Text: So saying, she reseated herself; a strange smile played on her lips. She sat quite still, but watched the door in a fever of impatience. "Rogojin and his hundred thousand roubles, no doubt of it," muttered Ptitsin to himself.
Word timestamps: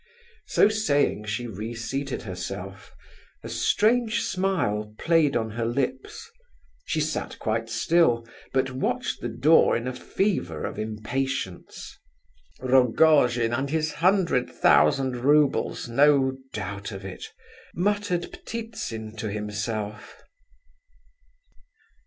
So 0.47 0.67
saying, 0.67 1.25
she 1.25 1.45
reseated 1.45 2.23
herself; 2.23 2.91
a 3.43 3.49
strange 3.49 4.23
smile 4.23 4.95
played 4.97 5.35
on 5.37 5.51
her 5.51 5.63
lips. 5.67 6.27
She 6.85 6.99
sat 6.99 7.37
quite 7.37 7.69
still, 7.69 8.27
but 8.51 8.71
watched 8.71 9.21
the 9.21 9.29
door 9.29 9.77
in 9.77 9.87
a 9.87 9.93
fever 9.93 10.65
of 10.65 10.79
impatience. 10.79 11.99
"Rogojin 12.61 13.53
and 13.53 13.69
his 13.69 13.91
hundred 13.93 14.49
thousand 14.49 15.17
roubles, 15.17 15.87
no 15.87 16.35
doubt 16.51 16.91
of 16.91 17.05
it," 17.05 17.23
muttered 17.75 18.31
Ptitsin 18.47 19.15
to 19.17 19.29
himself. 19.31 20.23